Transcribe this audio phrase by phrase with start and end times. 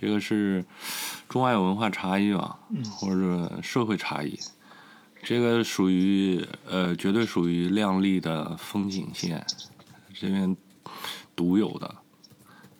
[0.00, 0.64] 这个是
[1.28, 4.38] 中外文化差异吧，嗯或者社会差异。
[5.22, 9.44] 这个属于呃，绝对属于亮丽的风景线，
[10.14, 10.56] 这边
[11.34, 11.92] 独有的，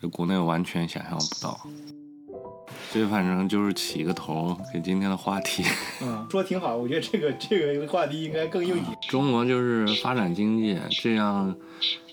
[0.01, 1.61] 这国内完全想象不到。
[2.91, 5.65] 这反正就是起个头给今天的话题。
[6.01, 8.97] 嗯，说挺好，我觉得这个这个话题应该更应景。
[9.09, 11.55] 中国就是发展经济，这样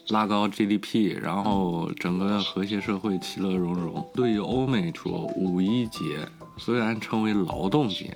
[0.10, 4.08] 拉高 GDP，然后整个和谐社会其乐融融。
[4.14, 6.00] 对于欧美说，五一节
[6.58, 8.16] 虽然称为劳动节，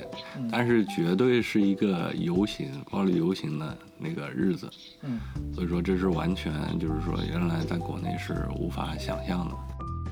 [0.52, 4.70] 但是绝对是一个游行、暴力游行的那个日子。
[5.02, 5.20] 嗯，
[5.54, 9.56] 所以说这是完全就是说原来在国内是无法想象的。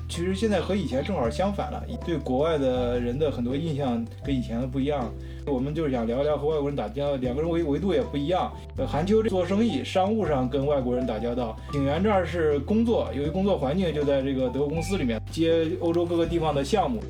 [0.08, 5.12] 其实现在和以前正好相反了，对国外的人的很多印象跟以前的不一样。
[5.46, 8.52] 我们就是想聊聊和外国人打交道，两个人维维度也不一样。
[8.76, 17.00] 呃，韩秋做生意，商务上跟外国人打交道；景元这儿是工作，由于工作环境就在这个德国公司里面接欧洲各个地方的项目。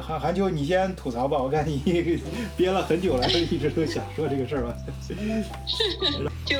[0.00, 1.78] 韩韩秋，你先吐槽吧，我看你
[2.56, 4.76] 憋了很久了， 一直都想说这个事儿吧。
[6.46, 6.56] 就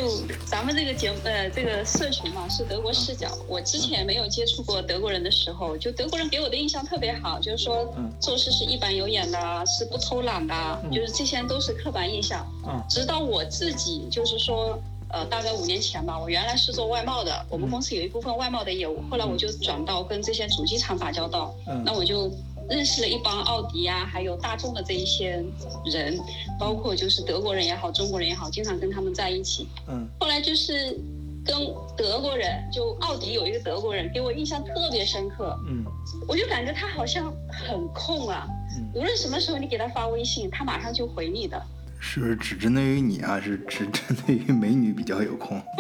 [0.47, 3.29] 咱们这个节目，呃，这个社群嘛，是德国视角。
[3.49, 12.47] 我之前没有接触过德国人的时候，就德国人给我的印象特别好，就是说嗯做事是一板有眼的，是不偷懒的，嗯就是这些都是刻板印象。
[12.67, 22.31] 嗯直到我自己就是说，呃，大概五年前吧，我原来是做外贸的，我们嗯公司有一部分外贸的业务，后来我就转到跟这些主机厂打交道，嗯那我就
[22.71, 25.43] 认识了一帮奥迪啊，还有大众的这一些
[25.85, 26.19] 人，
[26.59, 29.67] 包括就是德国人也好，中国人也好，经常跟他们在一起。
[29.89, 30.97] 嗯后来就是
[31.45, 31.57] 跟
[31.97, 35.85] 德国人，就奥迪有一个德国人给我印象特别深刻，嗯
[36.29, 38.47] 我就感觉他好像很空啊，
[38.77, 41.61] 嗯，无论什么时候你给他发微信，他马上就回你的。
[42.03, 43.39] 是不是只针对于你啊？
[43.39, 45.61] 是只针对于美女比较有空？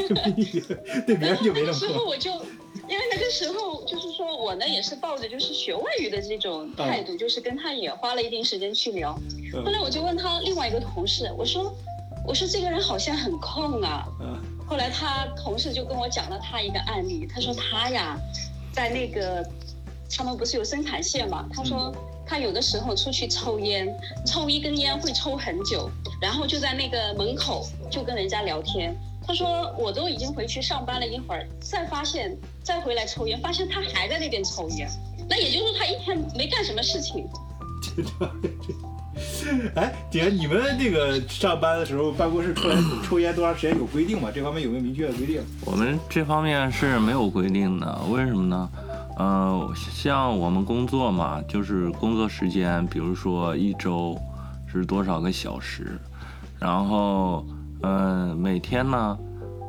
[1.07, 1.73] 对别人就没那么空。
[1.89, 2.31] 时候我就，
[2.91, 9.17] 因为那个时候就是说我呢也是抱着就是学外语的这种态度，就是跟他也花了一定时间去聊。
[9.55, 11.73] 嗯后来我就问他另外一个同事，我说，
[12.27, 14.05] 我说这个人好像很空啊。
[14.21, 18.19] 嗯后来他同事就跟我讲了他一个案例，他说他呀，
[18.73, 19.45] 在那个
[20.17, 21.93] 他们不是有生产线嘛，他说
[22.27, 23.93] 他有的时候出去抽烟，
[24.27, 28.97] 抽一根烟会抽很久，然后就在那个门口就跟人家聊天。
[29.31, 34.91] 他说我都已经回去上班了一会儿，再发现再回来抽烟，发现他还在那边抽烟。
[35.29, 37.25] 那也就是说他一天没干什么事情，
[39.77, 44.33] 哎，姐，你们那个上班的时候，办公室抽烟 抽烟多长时间有规定吗？
[44.35, 45.41] 这方面有没有明确的规定？
[45.65, 48.69] 我们这方面是没有规定的，为什么呢？
[49.17, 54.21] 呃，像我们工作嘛，就是工作时间，比如说一周
[54.67, 55.97] 是多少个小时，
[56.59, 57.47] 然后，
[57.83, 59.19] 嗯、每天呢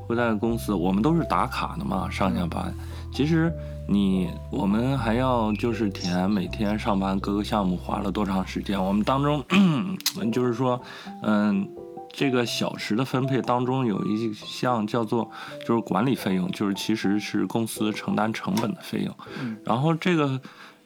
[0.08, 2.74] 会在公司，我们都是打卡的嘛，上下班。
[3.14, 3.54] 其实
[3.88, 9.44] 你我们还要就是填每天上班各个项目花了多长时间，我们当中
[10.32, 10.82] 就是说，
[11.24, 11.68] 嗯。
[12.14, 15.32] 这个小时的分配当中有一项叫做
[15.66, 19.16] 就是管理费用，就是其实是公司承担成本的费用。
[19.42, 20.38] 嗯然后这个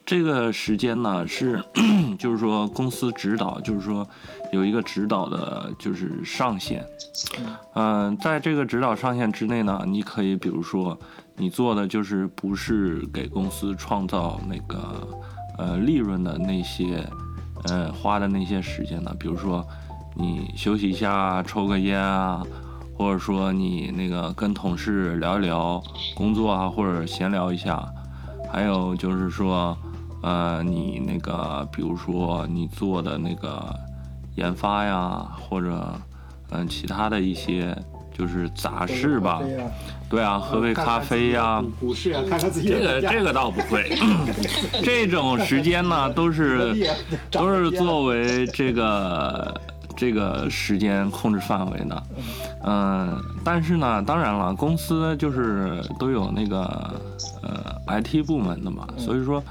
[0.06, 1.60] 这个时间呢是
[2.16, 4.06] 就是说公司指导，就是说
[4.52, 6.86] 有一个指导的就是上限。
[7.74, 10.96] 嗯、在这个指导上限之内呢，你可以比如说
[11.34, 15.08] 你做的就是不是给公司创造那个
[15.58, 17.04] 呃利润的那些
[17.64, 19.66] 呃花的那些时间呢，比如说
[20.14, 22.44] 你休息一下，抽个烟啊，
[22.96, 25.82] 或者说你那个跟同事聊一聊
[26.14, 27.84] 工作啊，或者闲聊一下，
[28.52, 29.76] 还有就是说，
[30.26, 33.72] 呃，你那个比如说你做的那个
[34.34, 35.94] 研发呀，或者
[36.50, 37.76] 嗯、其他的一些
[38.12, 39.40] 就是杂事吧，
[40.10, 43.96] 对啊，喝杯咖啡呀、股市啊，看看自己这个这个倒不会，
[44.82, 46.74] 这种时间呢都是
[47.30, 49.60] 都是作为这个
[49.96, 52.02] 这个时间控制范围的，
[52.64, 56.64] 嗯，但是呢，当然了，公司就是都有那个
[57.42, 59.42] 呃 IT 部门的嘛，所以说，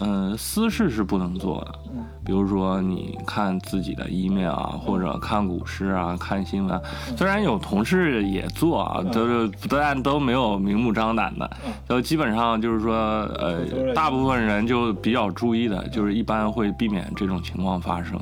[0.00, 2.04] 嗯、私事是不能做的，嗯。
[2.22, 6.80] 比如说你看自己的 email 啊，或者看股市啊，看新闻，
[7.16, 9.50] 虽然有同事也做啊，都是。
[9.68, 11.50] 但都没有明目张胆的，
[11.88, 12.94] 就基本上就是说，
[13.38, 18.20] 呃大部分人就比较注意的，就是一般会避免这种情况发生。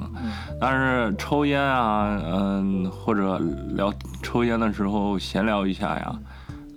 [0.61, 3.39] 但是抽烟啊，嗯、或者
[3.75, 3.93] 聊
[4.23, 6.15] 抽烟的时候闲聊一下呀，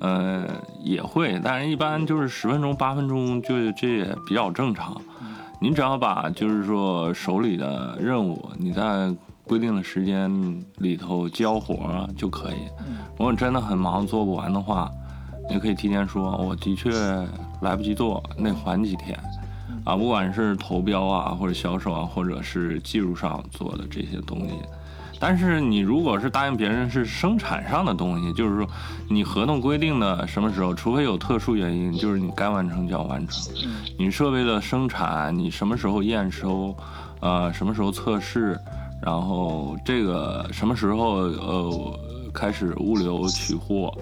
[0.02, 0.46] 呃，
[0.84, 5.00] 也会，但是一般就是十分钟、八分钟就这也比较正常。
[5.60, 9.16] 你只要把就是说手里的任务，你在
[9.46, 10.32] 规定的时间
[10.78, 12.68] 里头交活就可以。
[13.18, 14.90] 如果真的很忙做不完的话，
[15.48, 16.90] 你可以提前说，我的确
[17.62, 19.18] 来不及做，那缓几天。
[19.84, 24.54] 啊，不管是投标啊，或者销售啊，或者是技术上做的这些东西。
[25.22, 28.68] 但是你如果是答应别人是生产上的东西，就是说
[29.08, 33.54] 你合同规定的什么时候，除非有特殊原因，就是你该完成就要完成。
[34.00, 36.76] 你设备的生产，你什么时候验收，
[37.20, 38.60] 呃，什么时候测试，
[39.00, 42.00] 然后这个什么时候呃
[42.34, 43.94] 开始物流取货，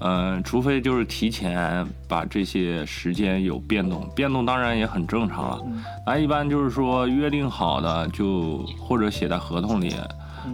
[0.00, 5.62] 嗯、除非就是提前把这些时间有变动，变动当然也很正常了。
[6.06, 9.94] 那一般就是说约定好的就或者写在合同里。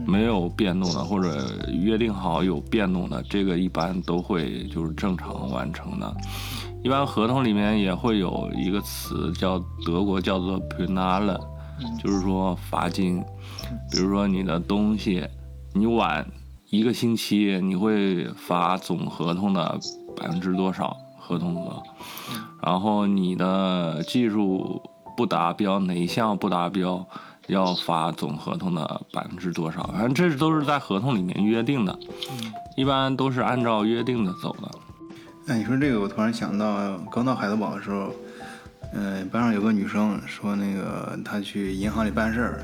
[0.06, 6.14] 没有变动的，或者约定好有变动的，这个一般都会就是正常完成的。
[6.82, 11.38] 一般合同里面也会有一个词叫德国叫做 p e n a l
[12.02, 13.22] 就是说罚金。
[13.90, 15.26] 比如说你的东西
[15.74, 16.26] 你晚
[16.70, 19.78] 一个星期，你会罚总合同的
[20.16, 21.82] 百分之多少合同额，
[22.62, 24.82] 然后你的技术
[25.16, 27.06] 不达标，哪一项不达标？
[27.50, 29.82] 要发总合同的百分之多少？
[29.92, 31.98] 反正这都是在合同里面约定的，
[32.76, 34.70] 一般都是按照约定的走的。
[35.52, 38.12] 哎，你说这个，我突然想到，刚到海德堡的时候，
[38.94, 42.62] 嗯、班上有个女生说，那个她去银行里办事儿，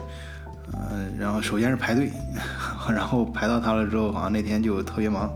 [0.72, 2.10] 呃，然后首先是排队，
[2.88, 5.30] 然后排到她了之后，好像那天就特别忙，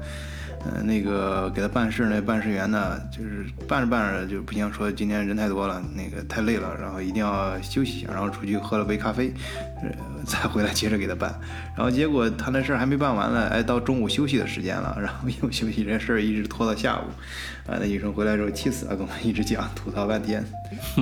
[0.65, 9.33] 呃，那个给他办事那办事员呢，就是办着办着就不行，说今天人太多了，那个太累了，然后一定要休息一下，然后出去喝了杯咖啡，
[10.27, 11.35] 再回来接着给他办，
[11.75, 17.05] 然后结果他那事儿还没办完呢，哎，到中午休息的时间了，然后又休息，这事儿一直拖到下午，
[17.71, 20.45] 啊，那医生回来之后气死了，跟我们一直讲，吐槽半天。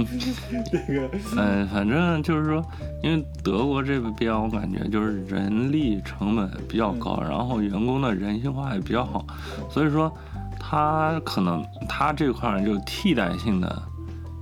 [0.87, 2.65] 这个嗯，反正就是说，
[3.03, 9.27] 因为德国这边我感觉就是人力成本比较高，然后员工的人性化也比较好，
[9.71, 10.11] 所以说
[10.59, 13.83] 他可能他这块儿就替代性的，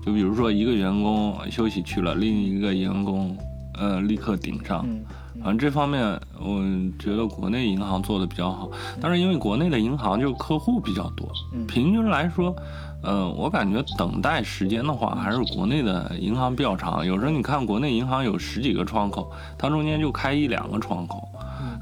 [0.05, 3.37] 就比如说一个员工休息去了，另一个员工
[3.79, 4.85] 呃立刻顶上。
[4.87, 5.05] 嗯
[5.39, 6.65] 反正这方面，我
[6.99, 8.71] 觉得国内银行做的比较好，
[9.03, 12.57] 但是因为国内的银行就客户比较多，嗯平均来说，
[13.03, 17.05] 呃，我感觉等待时间的话，还是国内的银行比较长。
[17.05, 21.29] 有时候你看国内银行有十几个窗口，它中间就开一两个窗口，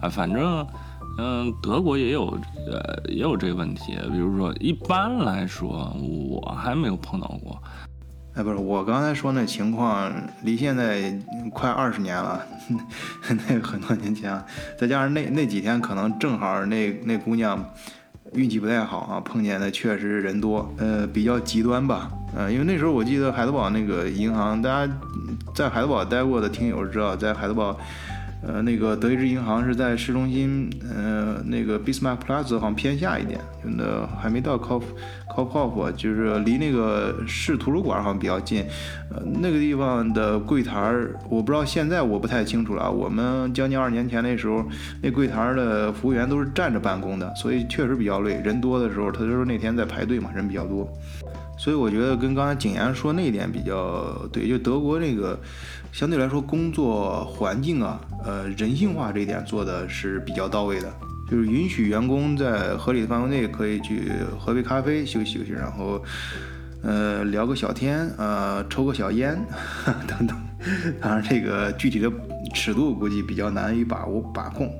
[0.02, 0.66] 啊，反正，
[1.18, 2.36] 嗯、德国也有，
[2.66, 3.96] 呃，也有这个问题。
[4.10, 5.94] 比如说，一般来说，
[6.28, 7.56] 我还没有碰到过。
[8.34, 11.16] 哎，不是，我刚才说那情况离现在
[11.52, 12.44] 快二十年了，
[13.28, 14.42] 那很多年前，
[14.76, 17.64] 再加上那那几天可能正好那那姑娘
[18.32, 24.92] 运气不太好啊，碰见的确实人多，呃，比较极端吧，呃，因为那时候我记得海德堡那个银行，大家
[25.54, 27.78] 在海德堡待过的听友知道，在海德堡。
[28.46, 34.82] 呃，那个德意志银行是在市中心，呃，那个 Bismarck Plaza 好像偏下一点，那还没到 Kauf
[35.34, 38.64] Kaufhof，就是离那个市图书馆好像比较近。
[39.10, 42.90] 呃，那个地方的柜台儿，我不知道现在我不太清楚了。
[42.90, 44.64] 我们将近二年前那时候，
[45.02, 48.40] 那柜台的服务员都是站着办公的，所以确实比较累。
[48.44, 50.86] 人多的时候，他就说那天在排队嘛，人比较多。
[51.64, 55.40] 所以我觉得跟刚才景言说那一点比较对，就德国这个
[55.92, 60.92] 相对来说工作环境啊，呃，人性化这一点做的是比较到位的，
[61.30, 66.04] 就是允许员工在合理的范围内可以去喝杯咖啡休息休息，然后
[66.82, 69.34] 呃聊个小天，呃抽个小烟
[70.06, 70.36] 等等。
[71.00, 72.12] 当然，这个具体的
[72.52, 74.70] 尺度估计比较难以把握把控。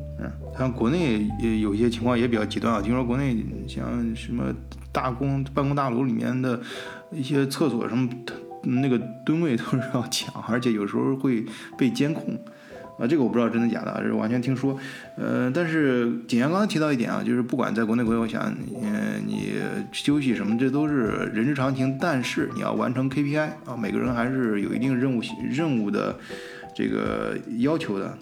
[0.58, 4.44] 像国内也有一些情况也比较极端啊，听说国内像什么
[4.92, 6.60] 大公办公大楼里面的
[7.10, 8.08] 一些厕所什么，
[8.62, 11.44] 那个吨位都是要抢，而且有时候会
[11.76, 12.38] 被监控。
[12.96, 14.78] 啊，这个我不知道真的假的，这是完全听说。
[15.16, 18.40] 呃，但是景阳刚才提到一点啊，就是不管在国内国外，我想，
[18.80, 19.54] 嗯、你
[19.90, 21.98] 休息什么，这都是人之常情。
[22.00, 26.16] 但是你要完成 KPI 啊，每个人还是有一定任务任务的
[26.72, 28.16] 这个要求的。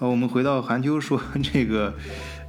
[0.00, 1.92] 好，我们回到韩秋说 这个，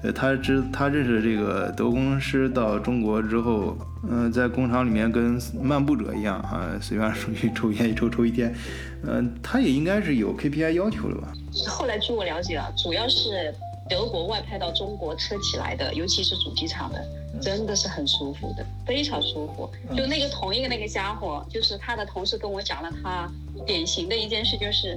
[0.04, 3.76] 呃，他知他认识这个德国工程师到中国之后，
[4.08, 8.54] 嗯、在工厂里面跟漫步者一样啊，随便出去抽烟一抽抽一天，
[9.02, 11.34] 嗯、他也应该是有 KPI 要求的吧？
[11.68, 13.52] 后来据我了解啊，主要是
[13.90, 17.04] 德国外派到中国车企来的，尤其是主机厂的，
[17.42, 19.68] 真的是很舒服的，非常舒服。
[19.98, 23.28] 就那个同一个那个家伙，就是他的同事跟我讲了他
[23.66, 24.96] 典型的一件事，就是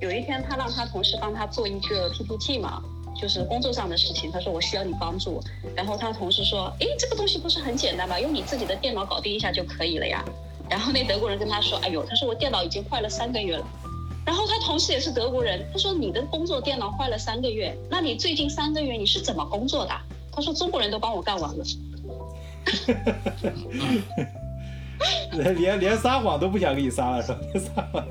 [0.00, 2.82] 有一天他让他同事帮他做一个 PPT 嘛。
[3.20, 5.42] 就是工作上的事情，他说我需要你帮助，
[5.74, 8.20] 然后他同事说，诶，这个东西不是很简单吗？
[8.20, 10.24] 用你自己的电脑搞定一下就可以了呀。
[10.70, 13.66] 然后那德国人跟他说，哎呦，他说我电脑已经坏了三个月了。
[14.24, 19.90] 然后他同事也是德国人，他说你的工作电脑坏了三个月，那你最近三个月你是怎么工作的？
[20.30, 21.64] 他说中国人都帮我干完了。
[25.54, 27.38] 连连撒谎都不想给你撒了是吧？
[27.52, 28.04] 连撒谎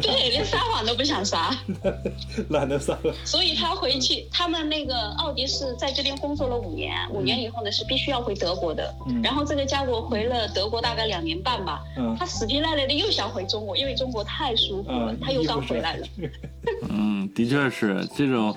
[0.00, 1.50] 对，连撒谎都不想撒。
[2.50, 3.14] 懒得撒了。
[3.24, 8.94] 所以他回去，他们那个奥迪是在这边工作了五年，五年以后呢是必须要回德国的。
[9.06, 16.06] 嗯然后这个家伙回了德国大概两年半吧，嗯他死皮赖脸的又想回中国，因为中国太舒服了，嗯他又刚回来了。
[16.90, 18.54] 嗯，的确是这种，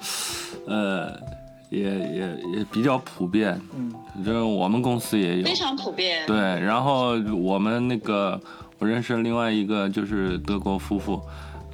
[0.68, 1.18] 呃，
[1.80, 3.60] 也也也比较普遍。
[3.78, 3.92] 嗯
[4.24, 5.54] 就是我们公司也有非。
[5.54, 6.26] 常普遍。
[6.26, 8.40] 对，然后我们那个
[8.80, 11.22] 我认识另外一个就是德国夫妇，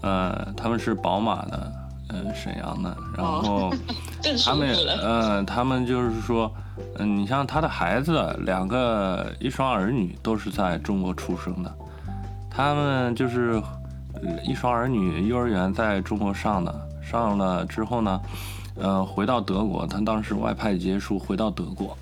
[0.01, 1.72] 呃，他们是宝马的，
[2.10, 3.72] 呃，沈阳的，然后
[4.43, 4.93] 他们了。
[5.03, 6.51] 呃，他们就是说，
[6.98, 11.72] 嗯、你像他的孩子两个一双儿女都是在中国出生的，
[12.50, 13.62] 他们就是
[14.15, 18.20] 呃一双儿女幼儿园在中国上的，上了之后呢，
[18.81, 21.95] 呃，回到德国，他当时外派结束回到德国，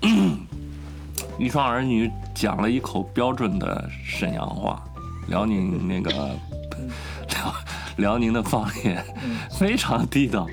[1.38, 4.82] 一双儿女讲了一口标准的沈阳话，
[5.28, 6.10] 辽宁那个
[7.28, 7.54] 辽
[7.96, 9.04] 辽宁的方言，
[9.52, 10.46] 非常地道。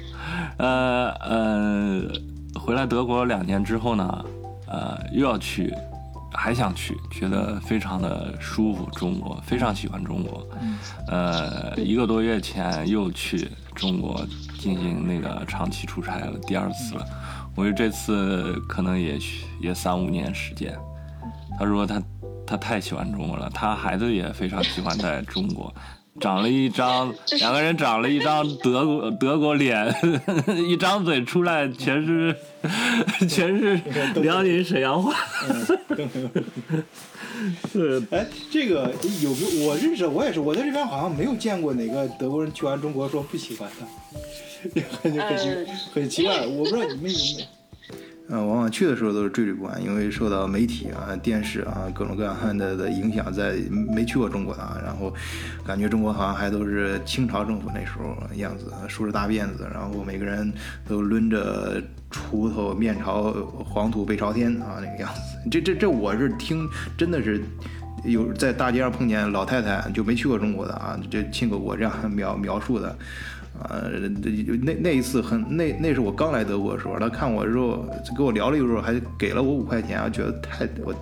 [0.58, 2.02] 呃呃，
[2.60, 4.26] 回来德国两年之后呢，
[4.68, 5.74] 呃，又要去，
[6.34, 10.46] 还想去，觉得非常的舒服，中国非常喜欢中国。
[11.08, 14.26] 呃，一个多月前又去中国
[14.60, 17.06] 进行那个长期出差了，第二次了。
[17.56, 19.18] 我觉得这次可能也
[19.62, 20.76] 也三五年时间。
[21.58, 22.02] 他说他
[22.46, 25.74] 他太喜欢中国了，他孩子也非常喜欢在中国。
[26.20, 29.94] 长了一张， 两个人长了一张德国德国脸，
[30.68, 32.36] 一张嘴出来全是
[33.28, 33.80] 全是
[34.22, 35.14] 辽宁沈阳话。
[37.72, 47.57] 是，哎，这个有没有我认识，我也是，我在这边好像没有见过哪个德国人去完中国说不喜欢的，很很奇很奇怪，我不知道你们有没有。
[48.30, 53.56] 呃，往往去的时候都是惴惴不安，因为受到媒体啊、电视啊各种各样的的影响，在
[53.96, 55.14] 没去过中国的啊，然后
[55.66, 60.52] 感觉中国好像还都是清朝政府那时候样子，梳着大辫子，然后每个人
[60.86, 61.82] 都抡着
[62.12, 63.32] 锄头，面朝
[63.64, 65.50] 黄土背朝天啊那个样子。
[65.50, 66.68] 这这这我是听，
[66.98, 67.42] 真的是。
[68.04, 72.96] 有在大街上碰见老太太，就没去过中国的啊，这亲口我这样描描述的，
[73.62, 73.82] 啊，
[74.62, 77.86] 那那一次很那那是我刚来德国的时候，他看我之后
[78.16, 80.94] 跟我聊了一会儿，还给了我五块钱，啊觉得太我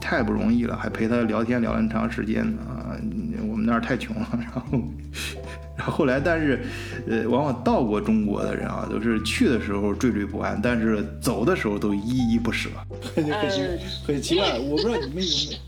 [0.00, 2.96] 太不容易了，还陪他聊天聊了很长时间啊，
[3.48, 4.80] 我们那儿太穷了，然后。
[5.76, 6.60] 然后后来，但是，
[7.08, 12.68] 呃，往往到过中国的人啊，都是去的时候惴惴不安，但是走的时候都依依不舍。
[13.14, 13.62] 很很奇
[14.04, 15.58] 很奇怪，我不知道你们有没有。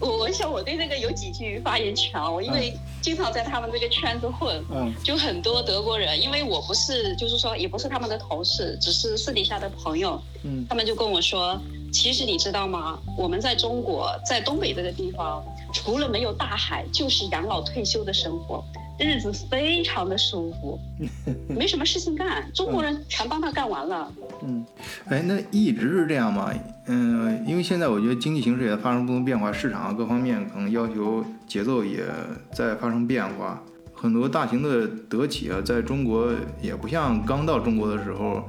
[0.00, 4.92] 我我想我对那个有几句发言权，我因为经常在他们这个圈子混，嗯。
[5.02, 10.66] 就很多德国人，因为我不是，就是说也不是他们的同事，只是私底下的朋友，嗯。
[10.68, 11.60] 他们就跟我说，
[11.92, 12.98] 其实你知道吗？
[13.16, 18.64] 我们在中国，在东北这个地方，除了没有大海，就是养老退休的生活，
[18.98, 20.78] 日子非常的舒服，
[21.48, 24.12] 没什么事情干，中国人全帮他干完了。
[24.42, 24.64] 嗯
[25.08, 26.52] 哎，那一直是这样吗？
[26.86, 32.04] 嗯、因为现在我觉得经济形势也发生不同变化，市场各方面可能要求节奏也
[32.52, 33.62] 在发生变化。
[33.94, 38.42] 很多大型的德企啊，在中国也不像刚到中国的时候，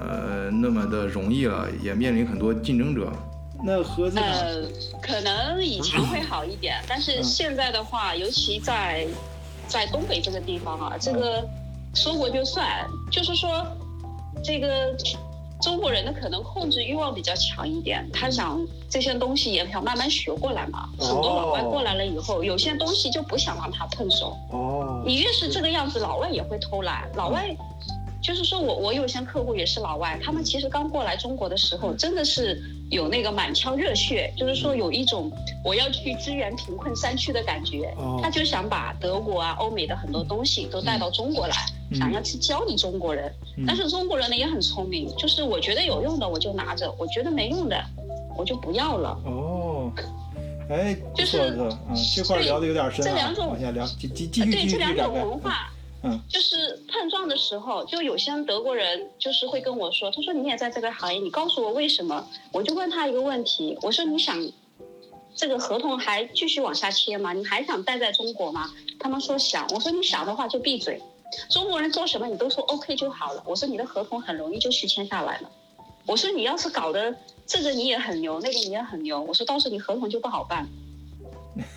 [0.00, 3.12] 呃，那么的容易了，也面临很多竞争者。
[3.62, 4.62] 那合资，呃，
[5.02, 9.06] 可能以前会好一点，但是现在的话，尤其在
[9.68, 11.46] 在东北这个地方啊，这个
[11.94, 12.66] 说过就算，
[13.12, 13.64] 就是说
[14.42, 14.96] 这个
[15.60, 18.58] 中国人的可能控制欲望比较强一点，他想
[18.88, 20.88] 这些东西也想慢慢学过来嘛。
[20.98, 27.10] 很多老外过来了以后，有些东西就不想让他碰手，哦，你越是这个样子，老外也会偷懒。
[27.14, 27.54] 老外
[28.20, 32.60] 就是说我我有些客户也是老外，他们其实刚过来中国的时候，真的是
[32.90, 35.30] 有那个满腔热血，就是说有一种
[35.64, 38.18] 我要去支援贫困山区的感觉哦。
[38.22, 41.54] 他就想把德国啊、欧美的很多东西都带到中国来，
[41.90, 43.32] 嗯想要去教你中国人。
[43.56, 47.80] 嗯但是中国人呢也很聪明，就是我觉得有用的我就拿着，我觉得没用的
[48.36, 49.18] 我就不要了。
[49.24, 49.92] 哦，
[50.68, 51.54] 哎，就是
[52.14, 55.14] 这块聊的有点深啊这两，种往下聊，继继继呃对续继续这两种。
[55.14, 62.24] 文化，嗯就是碰撞的时候，就有些德国人就是会跟我说，他说你也在这个行业，你告诉我为什么？
[62.52, 64.36] 我就问他一个问题，我说你想
[65.34, 67.32] 这个合同还继续往下签吗？
[67.32, 68.70] 你还想待在中国吗？
[69.00, 71.02] 他们说想，我说你想的话就闭嘴。
[71.50, 75.50] 中国人做什么你都说 OK 就好了，我说你的合同很容易就续签下来了。
[76.06, 77.14] 我说你要是搞得
[77.44, 80.66] 这个你也很牛，那个你也很牛，我说到时候你合同就不好办。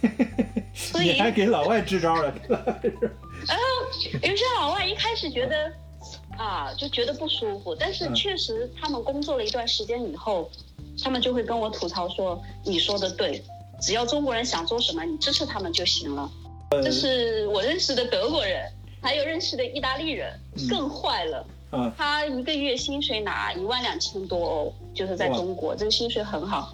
[0.74, 2.34] 所以你还给老外支招了，
[4.22, 5.72] 有些老外一开始觉得
[6.38, 10.50] 啊，就觉得不舒服，但是嗯确实他们工作了一段时间以后，
[11.04, 13.44] 他们就会跟我吐槽说：“你说的对，
[13.82, 16.30] 只要中国人想做什么，你支持他们就行了。
[16.84, 20.34] 这是我认识的德国人，还有认识的意大利人，
[20.70, 21.46] 更坏了。
[21.74, 26.72] 嗯，他一个月薪水拿一万两千多欧，就是在中国，这个薪水很好。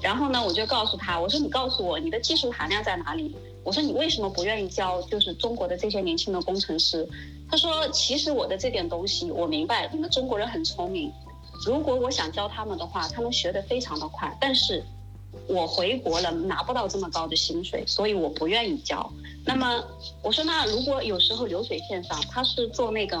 [0.00, 3.36] 然后呢，我就告诉他，我说你告诉我你的技术含量在哪里？
[3.64, 7.08] 我说你为什么不愿意教就是中国的这些年轻的工程师？
[7.48, 11.12] 他说其实我的这点东西我明白，你们中国人很聪明，
[11.64, 14.82] 如果我想教他们的话，他们学得非常的快，但是
[15.46, 19.10] 我回国了拿不到这么高的薪水，所以我不愿意教。
[19.44, 19.82] 那么
[20.22, 23.16] 我说那如果有时候流水线上他是做那个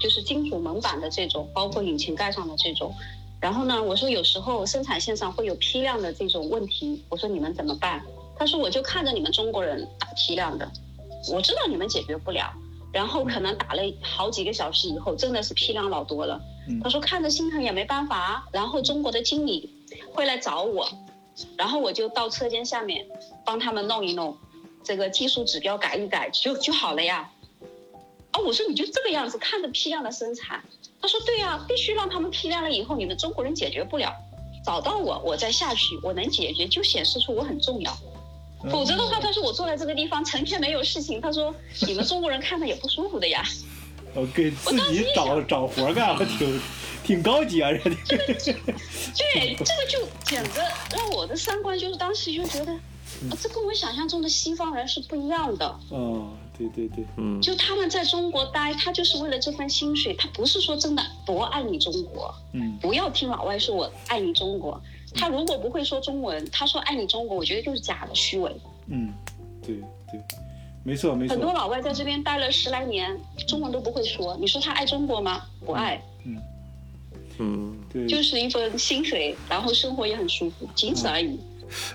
[0.00, 2.94] 就是金属门板的这种，包括引擎盖上的这种。
[3.40, 8.02] 然后呢，我说有时候生产线上会有批量的这种问题，我说你们怎么办？
[8.40, 10.66] 他说我就看着你们中国人打批量的，
[11.30, 12.50] 我知道你们解决不了。
[12.90, 16.40] 然后可能打了好几个小时以后，真的是批量老多了。
[16.82, 18.48] 他说看着心疼也没办法。
[18.50, 19.70] 然后中国的经理
[20.14, 20.88] 会来找我，
[21.58, 23.06] 然后我就到车间下面
[23.44, 24.34] 帮他们弄一弄，
[24.82, 27.30] 这个技术指标改一改就就好了呀。
[28.30, 30.64] 啊，我说你就这个样子看着批量的生产。
[31.02, 34.10] 他说：“对呀，必须让他们批量了以后，你们中国人解决不了，
[34.64, 37.94] 找到我，我再下去，我能解决，就显示出我很重要。
[38.68, 41.54] 否则的话，他说我坐在这个地方成天没有事情，他说
[41.86, 43.42] 你们中国人看着也不舒服的呀。
[44.14, 46.60] 我给自己找找活干，我挺
[47.04, 47.70] 挺高级啊，
[48.04, 50.60] 这这个就对，这个就简直
[50.96, 52.76] 让我的三观就是当时就觉得，
[53.40, 55.66] 这跟我想象中的西方人是不一样的。
[55.90, 64.78] 哦。”对对对，嗯，就他们在中国待，他就是为了这份薪水，他不是说真的多爱你中国，嗯，不要听老外说我爱你中国，
[65.14, 68.54] 他如果不会说中文，他说爱你中国，我觉得就是假的虚伪，
[68.88, 69.12] 嗯，
[69.62, 69.76] 对
[70.10, 70.20] 对，
[70.84, 75.42] 没错没错，很多老外在这边待了十来年，中文都不会说，你说他爱中国吗？
[75.64, 76.36] 不爱，嗯
[77.38, 81.38] 嗯，对，就是一份薪水，然后生活也很舒服，仅此而已。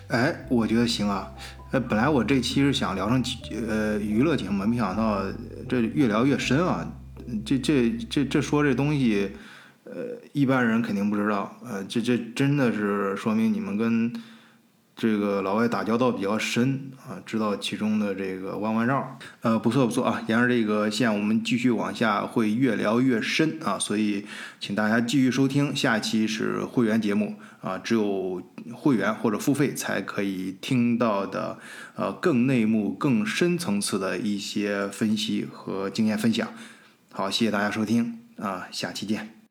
[0.07, 1.31] 哎，我觉得行啊。
[1.71, 3.23] 呃，本来我这期是想聊成
[3.67, 5.21] 呃娱乐节目，没想到
[5.67, 6.87] 这越聊越深啊。
[7.43, 9.31] 这这这这说这东西，
[9.95, 11.57] 呃，一般人肯定不知道。
[11.63, 14.13] 呃，这这真的是说明你们跟。
[14.97, 20.23] 这个老外打交道比较深啊，知道其中的这个弯弯绕，呃，不错不错啊。
[20.29, 23.77] 沿着这个线，我们继续往下，会越聊越深啊。
[23.77, 24.25] 所以，
[24.61, 28.41] 请大家继续收听，下期是会员节目啊，只有
[28.73, 31.59] 会员或者付费才可以听到的，
[31.97, 36.47] 呃，更内幕、更深层次的一些分析和经验分享。
[37.11, 39.44] 好，谢谢大家收听啊，下期见。